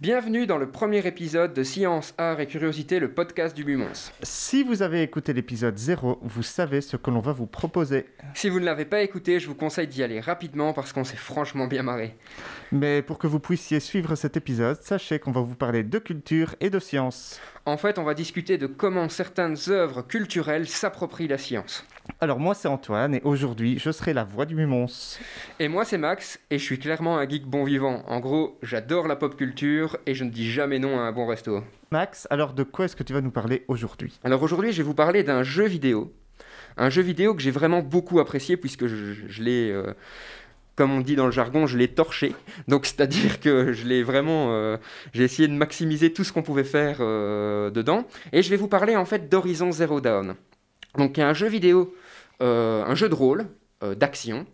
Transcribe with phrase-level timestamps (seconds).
[0.00, 4.10] Bienvenue dans le premier épisode de Science, Art et Curiosité, le podcast du Mumons.
[4.22, 8.06] Si vous avez écouté l'épisode 0, vous savez ce que l'on va vous proposer.
[8.32, 11.18] Si vous ne l'avez pas écouté, je vous conseille d'y aller rapidement parce qu'on s'est
[11.18, 12.16] franchement bien marré.
[12.72, 16.54] Mais pour que vous puissiez suivre cet épisode, sachez qu'on va vous parler de culture
[16.60, 17.38] et de science.
[17.66, 21.84] En fait, on va discuter de comment certaines œuvres culturelles s'approprient la science.
[22.20, 24.86] Alors moi c'est Antoine et aujourd'hui je serai la voix du Mumons.
[25.58, 28.02] Et moi c'est Max et je suis clairement un geek bon vivant.
[28.06, 31.26] En gros, j'adore la pop culture et je ne dis jamais non à un bon
[31.26, 31.62] resto.
[31.90, 34.18] Max, alors de quoi est-ce que tu vas nous parler aujourd'hui?
[34.22, 36.12] Alors aujourd'hui, je vais vous parler d'un jeu vidéo.
[36.76, 39.92] Un jeu vidéo que j'ai vraiment beaucoup apprécié puisque je, je l'ai, euh,
[40.76, 42.34] comme on dit dans le jargon, je l'ai torché.
[42.68, 44.76] Donc c'est-à-dire que je l'ai vraiment, euh,
[45.12, 48.06] j'ai essayé de maximiser tout ce qu'on pouvait faire euh, dedans.
[48.32, 50.34] Et je vais vous parler en fait d'Horizon Zero Dawn.
[50.96, 51.94] Donc un jeu vidéo,
[52.42, 53.46] euh, un jeu de rôle,
[53.82, 54.46] euh, d'action,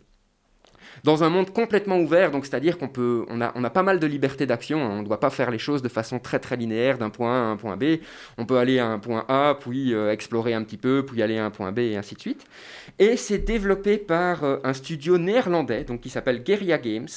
[1.05, 4.01] dans un monde complètement ouvert, donc c'est-à-dire qu'on peut, on a, on a pas mal
[4.01, 4.91] de liberté d'action, hein.
[4.91, 7.39] on ne doit pas faire les choses de façon très très linéaire d'un point A
[7.39, 7.99] à un point B,
[8.39, 11.39] on peut aller à un point A, puis euh, explorer un petit peu, puis aller
[11.39, 12.47] à un point B et ainsi de suite.
[12.99, 17.09] Et c'est développé par un studio néerlandais, donc qui s'appelle Guerrilla Games,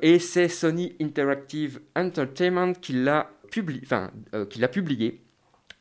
[0.00, 5.20] et c'est Sony Interactive Entertainment qui l'a publié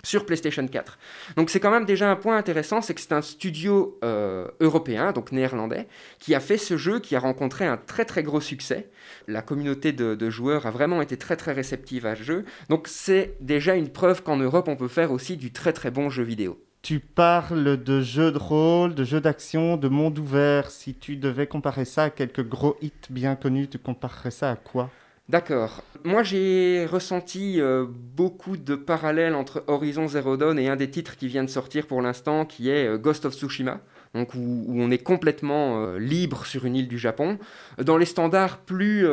[0.03, 0.97] sur PlayStation 4.
[1.35, 5.11] Donc c'est quand même déjà un point intéressant, c'est que c'est un studio euh, européen,
[5.11, 5.87] donc néerlandais,
[6.19, 8.89] qui a fait ce jeu, qui a rencontré un très très gros succès.
[9.27, 12.45] La communauté de, de joueurs a vraiment été très très réceptive à ce jeu.
[12.69, 16.09] Donc c'est déjà une preuve qu'en Europe on peut faire aussi du très très bon
[16.09, 16.61] jeu vidéo.
[16.83, 20.71] Tu parles de jeux de rôle, de jeux d'action, de monde ouvert.
[20.71, 24.55] Si tu devais comparer ça à quelques gros hits bien connus, tu comparerais ça à
[24.55, 24.89] quoi?
[25.29, 25.83] D'accord.
[26.05, 31.17] Moi, j'ai ressenti euh, beaucoup de parallèles entre Horizon Zero Dawn et un des titres
[31.17, 33.81] qui vient de sortir pour l'instant, qui est euh, Ghost of Tsushima.
[34.13, 37.39] Donc où, on est complètement euh, libre sur une île du Japon.
[37.77, 39.05] Dans les standards plus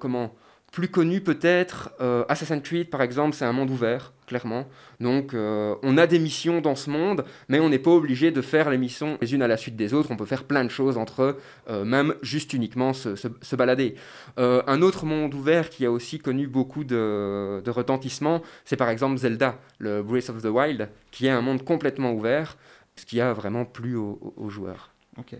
[0.00, 0.34] comment
[0.72, 4.66] plus connus peut-être, euh, Assassin's Creed par exemple, c'est un monde ouvert, clairement.
[5.00, 8.42] Donc euh, on a des missions dans ce monde, mais on n'est pas obligé de
[8.42, 10.10] faire les missions les unes à la suite des autres.
[10.10, 13.94] On peut faire plein de choses entre eux, même juste uniquement se, se- se balader.
[14.38, 18.90] Euh, un autre monde ouvert qui a aussi connu beaucoup de, de retentissement, c'est par
[18.90, 22.56] exemple Zelda, le Breath of the Wild, qui est un monde complètement ouvert,
[22.96, 24.90] ce qui a vraiment plu aux- aux joueurs.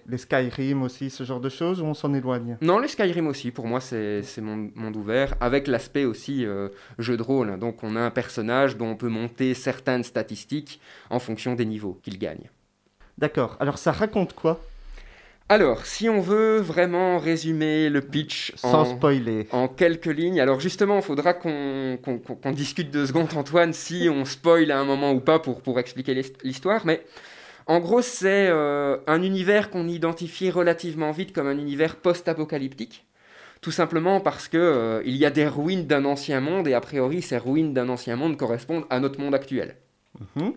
[0.07, 2.57] Les Skyrim aussi, ce genre de choses, ou on s'en éloigne?
[2.61, 6.69] Non, les Skyrim aussi, pour moi, c'est c'est monde, ouvert, avec l'aspect aussi euh,
[6.99, 7.59] jeu de rôle.
[7.59, 10.81] Donc, on a un personnage dont on peut monter certaines statistiques
[11.11, 12.51] en fonction des niveaux qu'il gagne.
[13.17, 14.61] D'accord, alors ça raconte quoi?
[15.51, 19.47] Alors, si on veut vraiment résumer le pitch Sans en, spoiler.
[19.51, 21.99] en quelques lignes, alors justement, il faudra qu'on
[22.53, 26.13] discute deux secondes, Antoine, si on spoil à un moment ou pas pour, pour expliquer
[26.15, 26.85] l'hist- l'histoire.
[26.85, 27.03] Mais
[27.69, 33.05] en gros, c'est euh, un univers qu'on identifie relativement vite comme un univers post-apocalyptique.
[33.61, 36.81] Tout simplement parce que euh, il y a des ruines d'un ancien monde et a
[36.81, 39.77] priori ces ruines d'un ancien monde correspondent à notre monde actuel.
[40.37, 40.55] Mhm.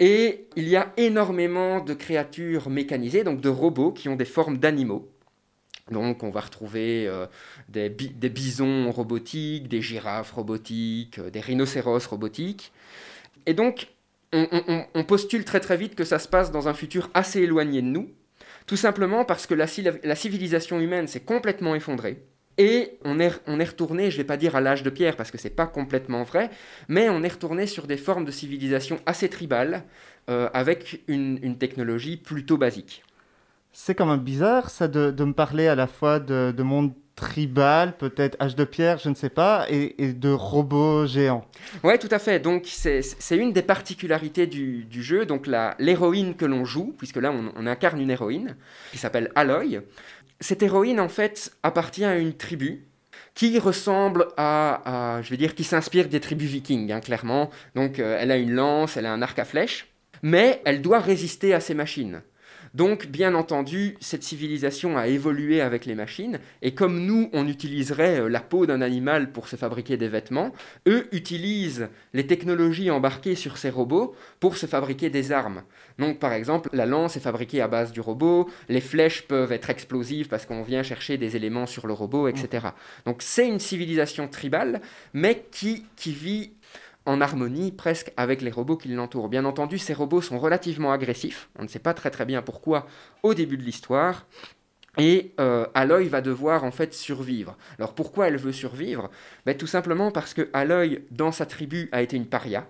[0.00, 4.58] Et il y a énormément de créatures mécanisées, donc de robots qui ont des formes
[4.58, 5.08] d'animaux.
[5.90, 7.26] Donc on va retrouver euh,
[7.68, 12.72] des, bi- des bisons robotiques, des girafes robotiques, euh, des rhinocéros robotiques.
[13.46, 13.88] Et donc
[14.94, 17.86] on, postule très très vite que ça se passe dans un futur assez éloigné de
[17.86, 18.10] nous,
[18.66, 22.22] tout simplement parce que la, civil- la civilisation humaine s'est complètement effondrée.
[22.56, 23.28] Et on est,
[23.64, 26.22] retourné, je ne vais pas dire à l'âge de pierre parce que c'est pas complètement
[26.22, 26.50] vrai,
[26.88, 29.82] mais on est retourné sur des formes de civilisation assez tribales,
[30.30, 33.02] euh, avec une technologie plutôt basique.
[33.76, 36.92] C'est quand même bizarre ça de, de me parler à la fois de, de monde
[37.16, 41.44] tribal, peut-être âge de pierre, je ne sais pas, et, et de robots géants.
[41.82, 42.38] Ouais, tout à fait.
[42.38, 43.02] Donc c'est
[43.36, 45.26] une des particularités du, du jeu.
[45.26, 45.48] Donc
[45.78, 48.56] l'héroïne que l'on joue, puisque là on, incarne une héroïne
[48.92, 49.80] qui s'appelle Aloy.
[50.40, 52.84] Cette héroïne en fait appartient à une tribu
[53.34, 57.50] qui ressemble à, à- je vais dire, qui s'inspire des tribus vikings, hein, clairement.
[57.74, 59.88] Donc euh, elle a une lance, elle a un arc à flèche,
[60.22, 62.22] mais elle doit résister à ces machines.
[62.74, 68.20] Donc, bien entendu, cette civilisation a évolué avec les machines, et comme nous, on utiliserait
[68.20, 70.52] euh, la peau d'un animal pour se fabriquer des vêtements,
[70.88, 75.62] eux utilisent les technologies embarquées sur ces robots pour se fabriquer des armes.
[75.98, 79.70] Donc par exemple, la lance est fabriquée à base du robot, les flèches peuvent être
[79.70, 82.68] explosives parce qu'on vient chercher des éléments sur le robot, etc.
[83.06, 84.80] Donc c'est une civilisation tribale,
[85.12, 86.52] mais qui, qui vit
[87.06, 89.28] en harmonie presque avec les robots qui l'entourent.
[89.28, 92.86] Bien entendu, ces robots sont relativement agressifs, on ne sait pas très très bien pourquoi
[93.22, 94.26] au début de l'histoire,
[94.98, 97.56] Et euh, Aloy va devoir en fait survivre.
[97.78, 99.10] Alors pourquoi elle veut survivre?
[99.46, 102.66] Ben, Tout simplement parce que Aloy, dans sa tribu, a été une paria.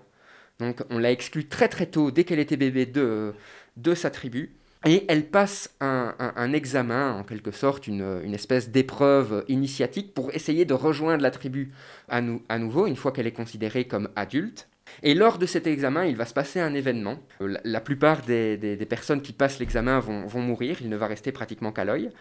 [0.59, 3.33] Donc on l'a exclue très très tôt, dès qu'elle était bébé, de,
[3.77, 4.55] de sa tribu.
[4.87, 10.75] Et elle passe un, examen, en quelque sorte, une, espèce d'épreuve initiatique pour essayer de
[10.75, 11.73] rejoindre la tribu
[12.07, 14.69] à, nouveau, une fois qu'elle est considérée comme adulte.
[15.01, 17.17] Et lors de cet examen, il va se passer un événement.
[17.41, 21.71] Euh, la, plupart des, personnes qui passent l'examen vont, mourir, il ne va rester pratiquement
[21.71, 22.11] qu'à l'œil.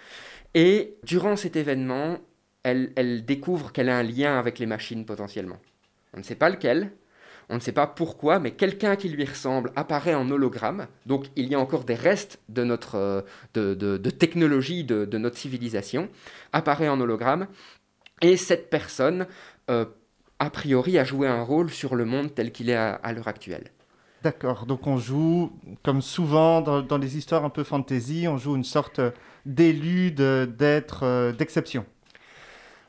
[0.54, 2.18] Et durant cet événement,
[2.62, 5.58] elle, elle découvre qu'elle a un lien avec les machines potentiellement.
[6.14, 6.92] On ne sait pas lequel,
[7.48, 10.86] on ne sait pas pourquoi, mais quelqu'un qui lui ressemble apparaît en hologramme.
[11.06, 13.22] Donc il y a encore des restes de notre euh,
[13.54, 16.08] de, technologie de, notre civilisation,
[16.52, 17.46] apparaît en hologramme.
[18.22, 19.26] Et cette personne,
[19.70, 19.84] euh,
[20.38, 23.70] a priori, a joué un rôle sur le monde tel qu'il est à, l'heure actuelle.
[24.22, 25.52] D'accord, donc on joue,
[25.82, 29.00] comme souvent dans, dans, les histoires un peu fantasy, on joue une sorte
[29.44, 31.84] d'élu, d'être, euh, d'exception.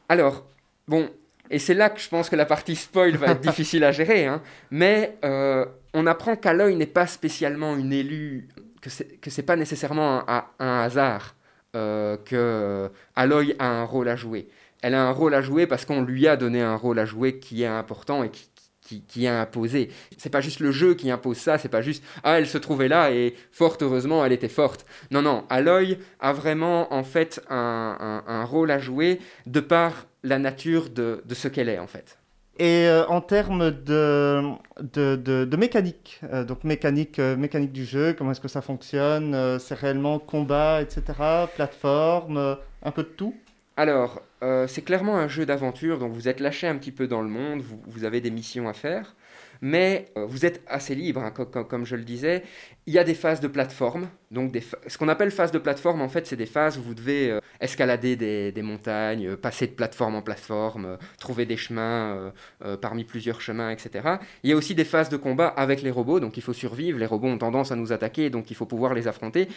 [0.08, 0.46] Alors,
[0.88, 1.10] bon,
[1.50, 4.26] et c'est là que je pense que la partie spoil va être difficile à gérer.
[4.26, 4.42] Hein.
[4.72, 8.48] Mais euh, on apprend qu'Aloy n'est pas spécialement une élue,
[8.82, 11.36] que c'est, n'est pas nécessairement un, un hasard
[11.76, 14.48] euh, que Aloy a un rôle à jouer.
[14.82, 17.40] Elle a un rôle à jouer parce qu'on lui a donné un rôle à jouer
[17.40, 18.50] qui est important et qui,
[18.86, 19.90] qui, qui a imposé.
[20.18, 22.88] C'est pas juste le jeu qui impose ça, c'est pas juste ah elle se trouvait
[22.88, 24.86] là et fort heureusement elle était forte.
[25.12, 30.06] Non non, Aloy a vraiment en fait un, un, un rôle à jouer de par
[30.24, 32.18] la nature de, ce qu'elle est en fait.
[32.58, 38.32] Et euh, en termes de, de, mécanique, euh, donc mécanique, euh, mécanique du jeu, comment
[38.32, 41.04] est-ce que ça fonctionne C'est réellement combat, etc.,
[41.54, 43.36] plateforme, un peu de tout?
[43.76, 44.22] Alors,
[44.68, 47.64] c'est clairement un jeu d'aventure, donc vous êtes lâché un petit peu dans le monde,
[47.86, 49.16] vous avez des missions à faire
[49.62, 52.44] mais euh, vous êtes assez libre, hein, comme, je le disais.
[52.88, 54.10] Il y a des phases de plateforme.
[54.32, 54.56] Donc
[54.88, 57.40] ce qu'on appelle phase de plateforme, en fait, c'est des phases où vous devez euh,
[57.60, 62.34] escalader des, montagnes, euh, passer de plateforme en plateforme, trouver des chemins
[62.82, 64.18] parmi plusieurs chemins, etc.
[64.44, 67.00] Il y a aussi des phases de combat avec les robots, donc il faut survivre.
[67.00, 69.48] Les robots ont tendance à nous attaquer, donc il faut pouvoir les affronter.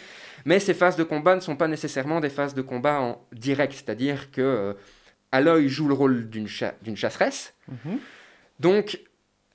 [0.45, 3.73] Mais ces phases de combat ne sont pas nécessairement des phases de combat en direct,
[3.73, 4.75] c'est-à-dire que
[5.31, 7.53] Aloy joue le rôle d'une chasseresse.
[7.67, 7.99] Mhm.
[8.59, 8.99] Donc,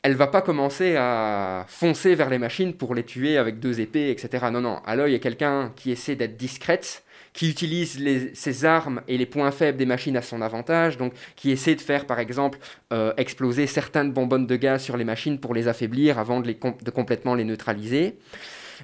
[0.05, 4.11] elle va pas commencer à foncer vers les machines pour les tuer avec deux épées,
[4.11, 4.49] etc.
[4.53, 4.83] Non, non.
[4.85, 7.99] Aloy est quelqu'un qui essaie d'être discrète, qui utilise
[8.35, 11.81] ses armes et les points faibles des machines à son avantage, donc qui essaie de
[11.81, 12.59] faire par exemple
[12.93, 16.53] euh, exploser certaines bonbonnes de gaz sur les machines pour les affaiblir avant de,
[16.91, 18.19] complètement les neutraliser.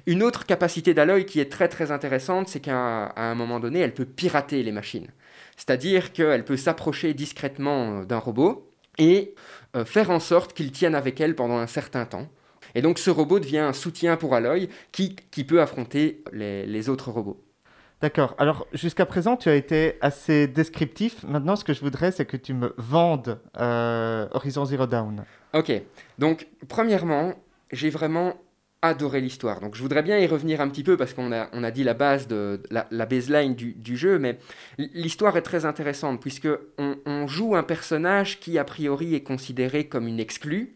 [0.07, 3.93] Une autre capacité d'Aloy qui est très très intéressante, c'est qu'à un moment donné, elle
[3.93, 5.07] peut pirater les machines.
[5.55, 8.70] C'est-à-dire qu'elle peut s'approcher discrètement euh, d'un robot
[9.01, 9.33] et
[9.75, 12.27] euh, faire en sorte qu'il tienne avec elle pendant un certain temps.
[12.75, 17.11] Et donc ce robot devient un soutien pour Aloy qui, qui peut affronter les, autres
[17.11, 17.43] robots.
[17.99, 18.35] D'accord.
[18.37, 21.23] Alors jusqu'à présent, tu as été assez descriptif.
[21.23, 25.25] Maintenant, ce que je voudrais, c'est que tu me vendes euh, Horizon Zero Dawn.
[25.53, 25.71] Ok.
[26.17, 27.33] Donc, premièrement,
[27.71, 28.35] j'ai vraiment
[28.81, 29.59] adoré l'histoire.
[29.59, 31.83] Donc je voudrais bien y revenir un petit peu parce qu'on a, on a dit
[31.83, 34.39] la base de la, baseline du, jeu, mais
[34.77, 40.07] l'histoire est très intéressante puisque on, joue un personnage qui a priori est considéré comme
[40.07, 40.75] une exclue,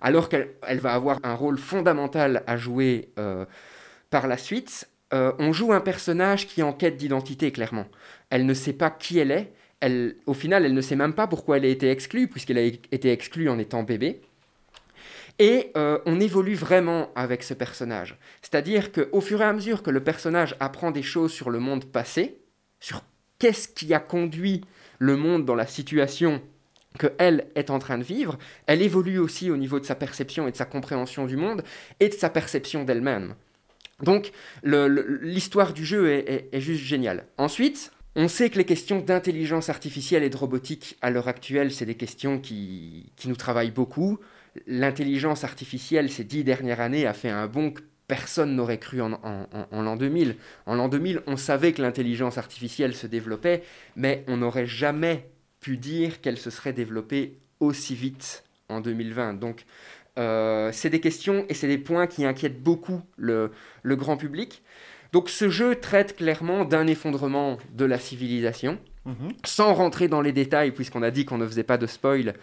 [0.00, 3.44] alors qu'elle elle va avoir un rôle fondamental à jouer euh,
[4.10, 4.88] par la suite.
[5.12, 7.86] Euh, on joue un personnage qui est en quête d'identité clairement.
[8.30, 9.52] Elle ne sait pas qui elle est.
[9.80, 12.62] Elle, au final, elle ne sait même pas pourquoi elle a été exclue puisqu'elle a
[12.62, 14.22] été exclue en étant bébé.
[15.38, 18.16] Et euh, on évolue vraiment avec ce personnage.
[18.40, 21.86] C'est-à-dire qu'au fur et à mesure que le personnage apprend des choses sur le monde
[21.86, 22.38] passé,
[22.78, 23.02] sur
[23.38, 24.62] qu'est-ce qui a conduit
[24.98, 26.40] le monde dans la situation
[26.98, 30.52] qu'elle est en train de vivre, elle évolue aussi au niveau de sa perception et
[30.52, 31.64] de sa compréhension du monde
[31.98, 33.34] et de sa perception d'elle-même.
[34.02, 34.30] Donc
[34.62, 37.26] l'histoire du jeu est, juste géniale.
[37.38, 41.86] Ensuite, on sait que les questions d'intelligence artificielle et de robotique à l'heure actuelle, c'est
[41.86, 44.20] des questions qui, qui nous travaillent beaucoup
[44.66, 49.10] l'intelligence artificielle ces dix dernières années a fait un bond que personne n'aurait cru en,
[49.72, 50.36] l'an 2000.
[50.66, 53.62] En l'an 2000, on savait que l'intelligence artificielle se développait,
[53.96, 55.28] mais on n'aurait jamais
[55.60, 59.34] pu dire qu'elle se serait développée aussi vite en 2020.
[59.34, 59.64] Donc,
[60.18, 63.50] euh, c'est des questions et c'est des points qui inquiètent beaucoup le
[63.84, 64.62] grand public.
[65.12, 68.78] Donc, ce jeu traite clairement d'un effondrement de la civilisation.
[69.44, 72.34] Sans rentrer dans les détails, puisqu'on a dit qu'on ne faisait pas de spoil,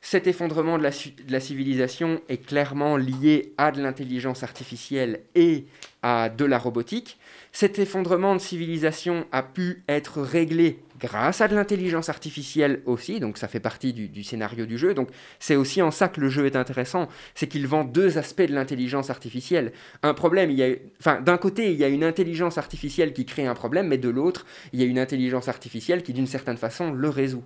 [0.00, 0.88] cet effondrement de
[1.28, 5.66] la, civilisation est clairement lié à de l'intelligence artificielle et
[6.02, 7.18] à de la robotique.
[7.52, 13.38] Cet effondrement de civilisation a pu être réglé grâce à de l'intelligence artificielle aussi, donc
[13.38, 14.94] ça fait partie du, scénario du jeu.
[14.94, 18.42] Donc c'est aussi en ça que le jeu est intéressant, c'est qu'il vend deux aspects
[18.42, 19.72] de l'intelligence artificielle.
[20.02, 20.68] Un problème, il y a,
[21.00, 24.08] enfin d'un côté il y a une intelligence artificielle qui crée un problème, mais de
[24.08, 27.44] l'autre il y a une intelligence artificielle qui d'une certaine façon le résout.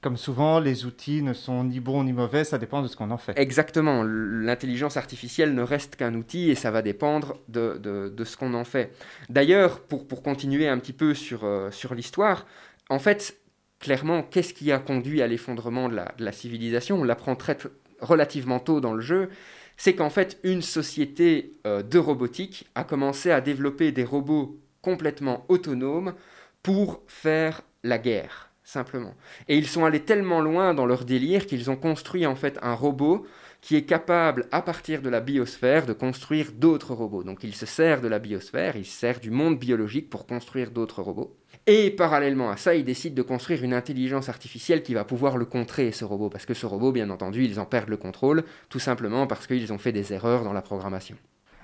[0.00, 3.10] Comme souvent, les outils ne sont ni bons ni mauvais, ça dépend de ce qu'on
[3.10, 3.38] en fait.
[3.38, 8.54] Exactement, l'intelligence artificielle ne reste qu'un outil et ça va dépendre de, de, ce qu'on
[8.54, 8.92] en fait.
[9.28, 12.46] D'ailleurs, pour, pour, continuer un petit peu sur, euh, sur l'histoire,
[12.88, 13.36] en fait,
[13.78, 17.00] clairement, qu'est-ce qui a conduit à l'effondrement de la, de la, civilisation?
[17.00, 17.56] On l'apprend très
[18.00, 19.30] relativement tôt dans le jeu.
[19.76, 25.44] C'est qu'en fait, une société euh, de robotique a commencé à développer des robots complètement
[25.48, 26.14] autonomes
[26.62, 29.14] pour faire la guerre simplement.
[29.48, 32.74] Et ils sont allés tellement loin dans leur délire qu'ils ont construit en fait un
[32.74, 33.26] robot
[33.60, 37.22] qui est capable, à partir de la biosphère, de construire d'autres robots.
[37.22, 40.72] Donc il se sert de la biosphère, il se sert du monde biologique pour construire
[40.72, 41.36] d'autres robots.
[41.68, 45.44] Et parallèlement à ça, il décide de construire une intelligence artificielle qui va pouvoir le
[45.44, 46.28] contrer, ce robot.
[46.28, 49.72] Parce que ce robot, bien entendu, ils en perdent le contrôle, tout simplement parce qu'ils
[49.72, 51.16] ont fait des erreurs dans la programmation.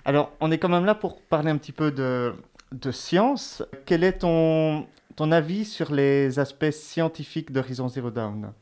[0.04, 2.32] Alors, on est quand même là pour parler un petit peu de,
[2.70, 3.64] de science.
[3.86, 4.86] Quel est ton,
[5.18, 8.52] ton avis sur les aspects scientifiques d'Horizon Zero Dawn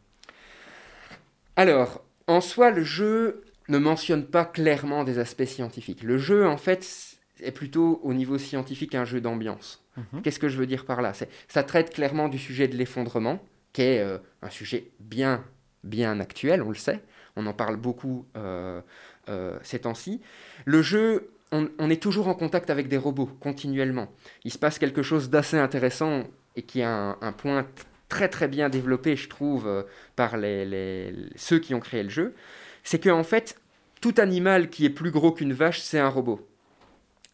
[1.55, 6.03] Alors, en soi, le jeu ne mentionne pas clairement des aspects scientifiques.
[6.03, 9.85] Le jeu, en fait, est plutôt au niveau scientifique un jeu d'ambiance.
[9.99, 10.23] Mmh.
[10.23, 11.13] Qu'est-ce que je veux dire par là?
[11.47, 13.39] Ça traite clairement du sujet de l'effondrement,
[13.75, 15.45] qui est euh, un sujet bien,
[15.85, 17.03] bien actuel, on le sait.
[17.37, 18.81] On en parle beaucoup euh,
[19.29, 20.23] euh, ces temps-ci.
[20.65, 24.09] Le jeu on, on, est toujours en contact avec des robots continuellement.
[24.45, 26.25] Il se passe quelque chose d'assez intéressant
[26.57, 27.67] et qui est un, point
[28.09, 29.83] très très bien développé, je trouve, euh,
[30.17, 32.35] par les, ceux qui ont créé le jeu,
[32.83, 33.61] c'est qu'en fait,
[34.01, 36.47] tout animal qui est plus gros qu'une vache, c'est un robot.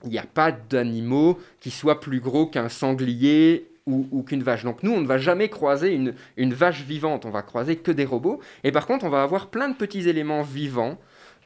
[0.05, 4.65] Il n'y a pas d'animaux qui soient plus gros qu'un sanglier ou, ou qu'une vache.
[4.65, 7.93] Donc nous, on ne va jamais croiser une, une, vache vivante, on va croiser que
[7.93, 8.41] des robots.
[8.65, 10.99] Et par contre, on va avoir plein de petits éléments vivants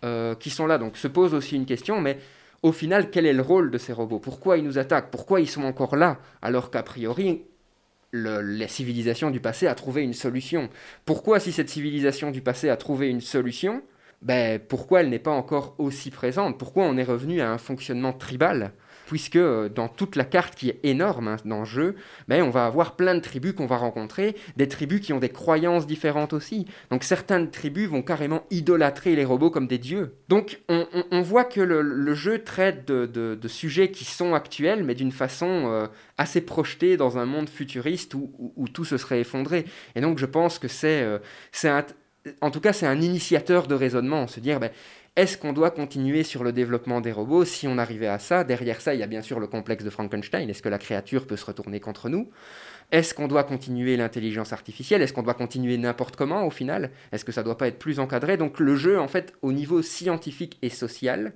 [0.05, 0.79] euh, qui sont là.
[0.79, 2.19] Donc se pose aussi une question, mais
[2.63, 4.19] au final, quel est le rôle de ces robots?
[4.19, 5.11] Pourquoi ils nous attaquent?
[5.11, 6.19] Pourquoi ils sont encore là?
[6.43, 7.45] Alors qu'a priori,
[8.13, 10.69] la civilisation du passé a trouvé une solution.
[11.05, 13.83] Pourquoi, si cette civilisation du passé a trouvé une solution,
[14.23, 16.59] ben, pourquoi elle n'est pas encore aussi présente?
[16.59, 18.73] Pourquoi on est revenu à un fonctionnement tribal?
[19.07, 21.97] Puisque euh, dans toute la carte qui est énorme hein, dans le jeu,
[22.29, 25.29] ben, on va avoir plein de tribus qu'on va rencontrer, des tribus qui ont des
[25.29, 26.67] croyances différentes aussi.
[26.91, 30.15] Donc certaines tribus vont carrément idolâtrer les robots comme des dieux.
[30.29, 35.65] Donc on, voit que le, jeu traite de, sujets qui sont actuels, mais d'une façon
[35.67, 35.87] euh,
[36.19, 39.65] assez projetée dans un monde futuriste où, tout se serait effondré.
[39.95, 41.19] Et donc je pense que c'est euh,
[42.41, 44.71] en tout cas, c'est un initiateur de raisonnement, se dire, ben,
[45.17, 48.81] est-ce qu'on doit continuer sur le développement des robots Si on arrivait à ça, derrière
[48.83, 50.49] ça, il y a bien sûr le complexe de Frankenstein.
[50.51, 52.31] Est-ce que la créature peut se retourner contre nous?
[52.93, 55.03] Est-ce qu'on doit continuer l'intelligence artificielle?
[55.03, 56.91] Est-ce qu'on doit continuer n'importe comment au final?
[57.13, 58.37] Est-ce que ça ne doit pas être plus encadré?
[58.37, 61.33] Donc le jeu, en fait, au niveau scientifique et social,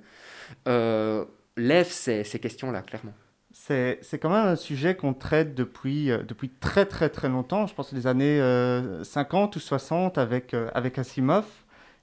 [0.67, 1.25] euh,
[1.57, 3.13] lève ces, ces questions-là, clairement.
[3.53, 7.73] C'est quand même un sujet qu'on traite depuis, euh, depuis très très très longtemps, je
[7.73, 11.45] pense les années euh, 50 ou 60 avec, euh, avec Asimov.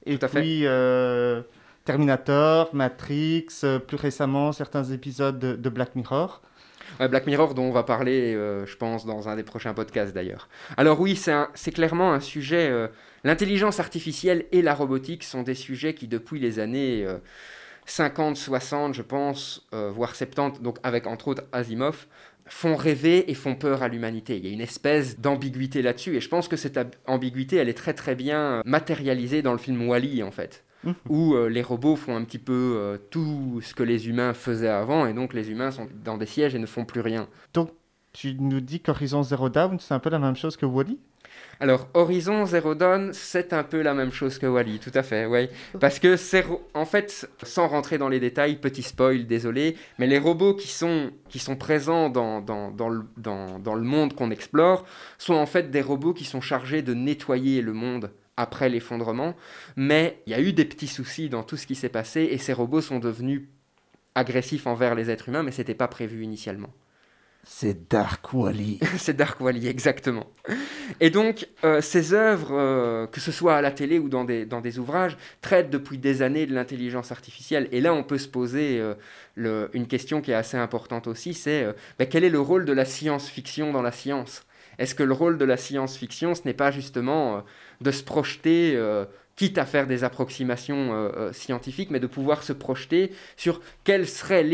[0.07, 1.43] Et puis euh,
[1.85, 3.47] Terminator, Matrix,
[3.87, 6.43] plus récemment certains épisodes de, de Black Mirror.
[6.99, 10.49] Black Mirror dont on va parler, euh, je pense, dans un des prochains podcasts d'ailleurs.
[10.77, 11.17] Alors oui,
[11.55, 12.69] c'est clairement un sujet...
[12.71, 12.89] euh,
[13.25, 17.19] L'intelligence artificielle et la robotique sont des sujets qui, depuis les années euh,
[17.91, 22.07] 50, 60, je pense, euh, voire 70, donc avec entre autres Asimov,
[22.47, 24.37] font rêver et font peur à l'humanité.
[24.37, 27.75] Il y a une espèce d'ambiguïté là-dessus, et je pense que cette ambiguïté, elle est
[27.75, 30.93] très très bien matérialisée dans le film Wally, en fait, mmh.
[31.09, 34.69] où euh, les robots font un petit peu euh, tout ce que les humains faisaient
[34.69, 37.29] avant, et donc les humains sont dans des sièges et ne font plus rien.
[37.55, 37.71] Donc,
[38.13, 40.99] tu nous dis qu'Horizon Zero Dawn, c'est un peu la même chose que Wally
[41.61, 45.27] alors, Horizon Zero Dawn, c'est un peu la même chose que Wally, tout à fait,
[45.27, 45.49] oui.
[45.81, 50.19] Parce que c'est, en fait, sans rentrer dans les détails, petit spoil, désolé, mais les
[50.19, 54.31] robots qui sont, qui sont présents dans, dans, dans, le, dans, dans le monde qu'on
[54.31, 54.85] explore
[55.19, 59.35] sont en fait des robots qui sont chargés de nettoyer le monde après l'effondrement,
[59.75, 62.39] mais il y a eu des petits soucis dans tout ce qui s'est passé et
[62.39, 63.49] ces robots sont devenus
[64.15, 66.71] agressifs envers les êtres humains, mais c'était pas prévu initialement.
[67.45, 68.79] C'est Dark Wally.
[68.99, 70.27] c'est Dark Wally, exactement.
[71.01, 74.45] Et donc, euh, ces œuvres, euh, que ce soit à la télé ou dans des,
[74.45, 77.69] dans des ouvrages, traitent depuis des années de l'intelligence artificielle.
[77.73, 78.81] Et là, on peut se poser
[79.39, 81.67] euh, une question qui est assez importante aussi, c'est
[81.99, 84.45] ben, quel est le rôle de la science-fiction dans la science?
[84.79, 87.43] Est-ce que le rôle de la science-fiction, ce n'est pas justement
[87.81, 88.81] de se projeter
[89.35, 94.45] quitte à faire des approximations scientifiques, mais de pouvoir se projeter sur quelle serait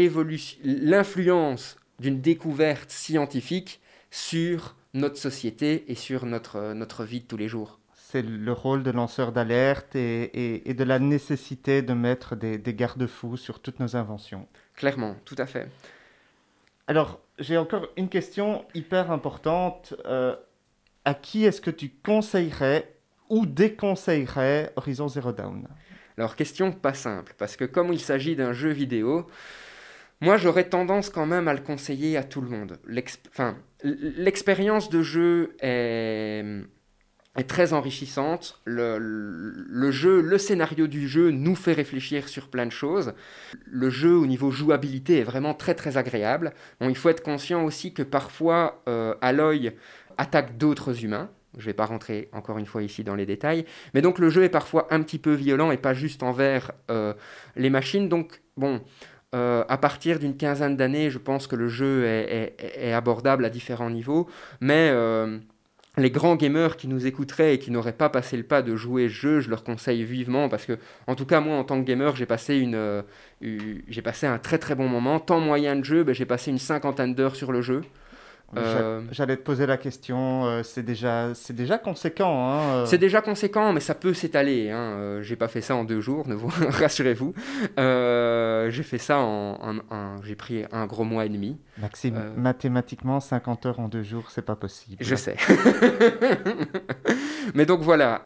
[0.65, 7.49] l'influence d'une découverte scientifique sur notre société et sur notre, notre vie de tous les
[7.49, 7.81] jours.
[7.95, 12.59] C'est le rôle de lanceur d'alerte et, et- et de la nécessité de mettre des,
[12.59, 14.47] des garde-fous sur toutes nos inventions.
[14.77, 15.69] Clairement, tout à fait.
[16.87, 19.95] Alors, j'ai encore une question hyper importante.
[20.07, 20.37] Euh,
[21.05, 22.95] à qui est-ce que tu conseillerais
[23.29, 25.67] ou déconseillerais Horizon Zero Dawn?
[26.17, 29.27] Alors, question pas simple, parce que comme il s'agit d'un jeu vidéo,
[30.25, 32.79] moi j'aurais tendance quand même à le conseiller à tout le monde.
[33.83, 36.65] L'expérience de jeu est,
[37.47, 38.61] très enrichissante.
[38.65, 43.13] Le, le jeu, le scénario du jeu nous fait réfléchir sur plein de choses.
[43.67, 46.53] Le jeu au niveau jouabilité est vraiment très très agréable.
[46.81, 49.73] Bon, il faut être conscient aussi que parfois euh, Aloy
[50.17, 51.31] attaque d'autres humains.
[51.57, 53.65] Je ne vais pas rentrer encore une fois ici dans les détails.
[53.95, 57.15] Mais donc le jeu est parfois un petit peu violent et pas juste envers euh,
[57.57, 58.09] les machines.
[58.09, 58.81] Donc bon,
[59.35, 63.91] euh, à partir d'une quinzaine d'années, je pense que le jeu est, abordable à différents
[63.91, 64.29] niveaux.
[64.61, 65.39] Mais euh,
[65.97, 69.09] les grands gamers qui nous écouteraient et qui n'auraient pas passé le pas de jouer
[69.09, 71.87] ce jeu, je leur conseille vivement parce que, en tout cas, moi, en tant que
[71.87, 73.03] gamer, j'ai passé, euh,
[73.43, 75.19] un très très bon moment.
[75.19, 77.83] Temps moyen de jeu, ben, j'ai passé une cinquantaine d'heures sur le jeu.
[78.57, 80.45] Euh, J'a- J'allais te poser la question.
[80.47, 82.51] euh, c'est déjà, déjà conséquent.
[82.51, 82.87] Hein, euh.
[82.87, 84.71] C'est déjà conséquent, mais ça peut s'étaler.
[84.71, 85.19] Hein.
[85.23, 87.35] J'ai pas fait ça en deux jours, ne vous rassurez-vous.
[87.81, 91.59] Euh, j'ai fait ça en, en- en- j'ai pris un gros mois et demi.
[91.81, 94.99] Maxime, euh, mathématiquement, 50 heures en deux jours, c'est pas possible.
[95.01, 95.37] Je sais.
[97.55, 98.25] mais donc voilà,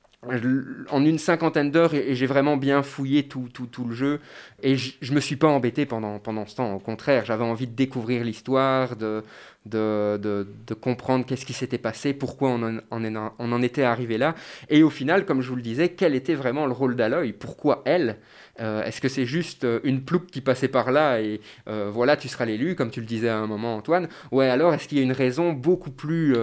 [0.91, 4.21] en une cinquantaine d'heures, et, j'ai vraiment bien fouillé tout, tout, tout le jeu.
[4.63, 6.75] Et je, je me suis pas embêté pendant, pendant ce temps.
[6.75, 9.23] Au contraire, j'avais envie de découvrir l'histoire, de,
[9.67, 10.19] de,
[10.67, 14.19] de, comprendre qu'est-ce qui s'était passé, pourquoi on en, on en- on en était arrivé
[14.19, 14.35] là.
[14.69, 17.33] Et au final, comme je vous le disais, quel était vraiment le rôle d'Aloy?
[17.33, 18.17] Pourquoi elle?
[18.61, 22.17] Euh, Est-ce que c'est juste euh, une plouque qui passait par là et euh, voilà,
[22.17, 24.09] tu seras l'élu, comme tu le disais à un moment, Antoine?
[24.33, 26.35] Ouais, alors est-ce qu'il y a une raison beaucoup plus,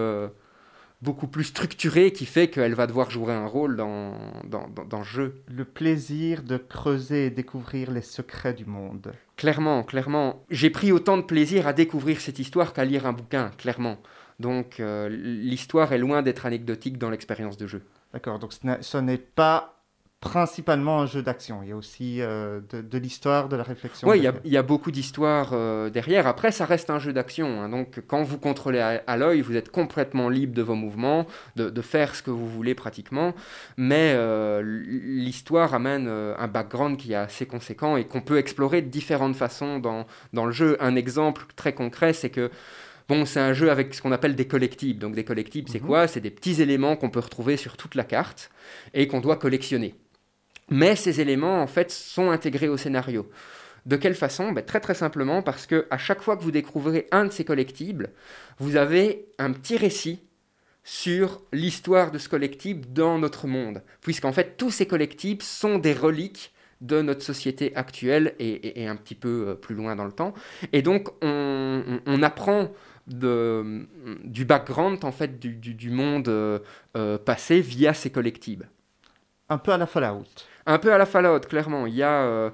[1.05, 4.97] beaucoup plus structurée qui fait qu'elle va devoir jouer un rôle dans, dans, dans, dans
[4.99, 9.13] le jeu Le plaisir de creuser et découvrir les secrets du monde.
[9.37, 10.43] Clairement, clairement.
[10.49, 13.97] J'ai pris autant de plaisir à découvrir cette histoire qu'à lire un bouquin, clairement.
[14.39, 17.83] Donc euh, l'histoire est loin d'être anecdotique dans l'expérience de jeu.
[18.11, 19.74] D'accord, donc ce n'est- ce n'est pas
[20.21, 21.61] principalement un jeu d'action.
[21.61, 24.07] Il y a aussi euh, de, de l'histoire, de la réflexion.
[24.07, 26.25] Oui, il y a- y, beaucoup d'histoires euh, derrière.
[26.25, 27.61] Après, ça reste un jeu d'action.
[27.61, 27.69] hein.
[27.69, 31.69] Donc, quand vous contrôlez à, à l'œil, vous êtes complètement libre de vos mouvements, de,
[31.69, 33.33] de faire ce que vous voulez pratiquement.
[33.77, 38.89] Mais euh, l'histoire amène un background qui est assez conséquent et qu'on peut explorer de
[38.89, 40.75] différentes façons dans, dans le jeu.
[40.79, 42.49] Un exemple très concret, c'est que
[43.07, 44.97] Bon, c'est un jeu avec ce qu'on appelle des collectibles.
[44.99, 45.85] Donc des collectibles, c'est Mhm.
[45.87, 46.07] quoi?
[46.07, 48.49] C'est des petits éléments qu'on peut retrouver sur toute la carte
[48.95, 49.93] et qu'on doit collectionner.
[50.69, 53.29] Mais ces éléments, en fait, sont intégrés au scénario.
[53.85, 54.51] De quelle façon?
[54.51, 57.45] Ben, Très très simplement parce que à chaque fois que vous découvrez un de ces
[57.45, 58.11] collectibles,
[58.57, 60.21] vous avez un petit récit
[60.83, 63.81] sur l'histoire de ce collectible dans notre monde.
[64.01, 69.15] Puisqu'en fait, tous ces collectibles sont des reliques de notre société actuelle et, un petit
[69.15, 70.33] peu euh, plus loin dans le temps.
[70.73, 72.71] Et donc, on, apprend
[73.07, 76.59] du background en fait du monde euh,
[76.97, 78.69] euh, passé via ces collectibles.
[79.49, 80.25] Un peu à la Fallout.
[80.65, 81.85] Un peu à la Fallout, clairement.
[81.87, 82.49] Il y a euh,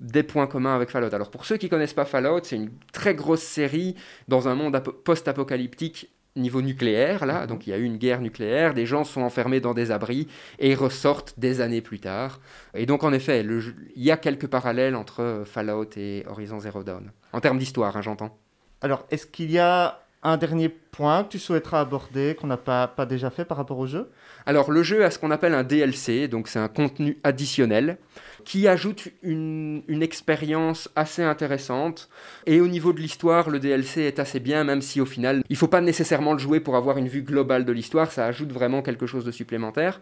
[0.00, 1.14] des points communs avec Fallout.
[1.14, 3.94] Alors pour ceux qui connaissent pas Fallout, c'est une très grosse série
[4.28, 7.26] dans un monde apo- post-apocalyptique niveau nucléaire.
[7.26, 7.46] Là, Mhm.
[7.46, 10.26] donc il y a eu une guerre nucléaire, des gens sont enfermés dans des abris
[10.58, 12.40] et ils ressortent des années plus tard.
[12.74, 16.58] Et donc en effet, le jeu- il y a quelques parallèles entre Fallout et Horizon
[16.58, 17.12] Zero Dawn.
[17.32, 18.36] En termes d'histoire, hein, j'entends.
[18.80, 22.88] Alors, est-ce qu'il y a un dernier point que tu souhaiterais aborder, qu'on n'a pas,
[23.06, 24.10] déjà fait par rapport au jeu?
[24.46, 27.98] Alors le jeu a ce qu'on appelle un DLC, donc c'est un contenu additionnel
[28.44, 32.08] qui ajoute une, une expérience assez intéressante.
[32.46, 35.56] Et au niveau de l'histoire, le DLC est assez bien, même si au final, il
[35.56, 38.82] faut pas nécessairement le jouer pour avoir une vue globale de l'histoire, ça ajoute vraiment
[38.82, 40.00] quelque chose de supplémentaire.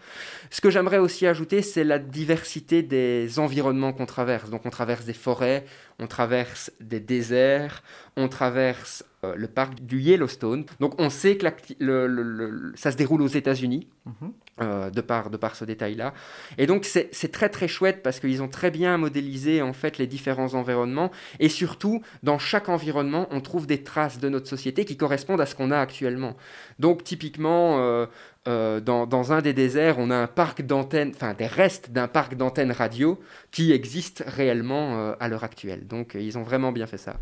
[0.51, 4.51] Ce que j'aimerais aussi ajouter, c'est la diversité des environnements qu'on traverse.
[4.51, 5.65] Donc on traverse des forêts,
[5.99, 7.83] on traverse des déserts,
[8.17, 10.65] on traverse euh, le parc du Yellowstone.
[10.81, 13.89] Donc on sait que l'acti- le- le- le- ça se déroule aux États-Unis.
[14.05, 14.33] Mhm.
[14.61, 16.13] euh, de, par, de par ce détail-là.
[16.59, 20.07] Et donc c'est très très chouette parce qu'ils ont très bien modélisé en fait les
[20.07, 24.97] différents environnements et surtout dans chaque environnement on trouve des traces de notre société qui
[24.97, 26.37] correspondent à ce qu'on a actuellement.
[26.81, 28.07] Donc typiquement euh,
[28.49, 32.09] euh, dans, dans un des déserts on a un parc d'antennes, enfin des restes d'un
[32.09, 33.19] parc d'antennes radio
[33.53, 35.87] qui existe réellement euh, à l'heure actuelle.
[35.87, 37.17] Donc ils ont vraiment bien fait ça.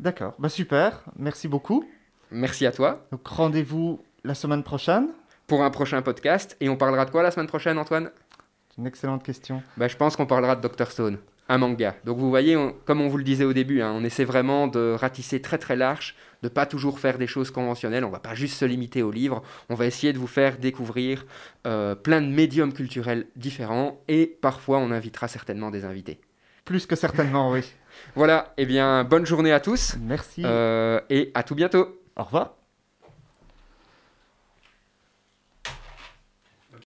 [0.00, 1.84] D'accord, bah super, merci beaucoup.
[2.30, 5.08] Merci à toi Donc rendez-vous la semaine prochaine.
[5.46, 8.10] pour un prochain podcast et on parlera de quoi la semaine prochaine Antoine?
[8.70, 9.62] C'est une excellente question.
[9.76, 11.18] bah, Je pense qu'on parlera de Dr Stone.
[11.48, 11.94] un manga.
[12.04, 14.66] Donc vous voyez, on- comme on vous le disait au début, hein, on essaie vraiment
[14.66, 18.04] de ratisser très très large, de pas toujours faire des choses conventionnelles.
[18.04, 19.42] On va pas juste se limiter au livre.
[19.70, 21.24] On va essayer de vous faire découvrir
[21.66, 26.18] euh, plein de médiums culturels différents et parfois on invitera certainement des invités.
[26.64, 27.60] Plus que certainement, oui.
[28.14, 30.42] Voilà, et bien bonne journée à tous Merci.
[30.44, 32.00] euh, et à tout bientôt.
[32.16, 32.54] Au revoir.